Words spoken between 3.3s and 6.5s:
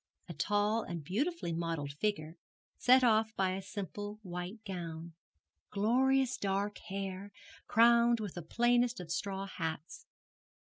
by a simple white gown; glorious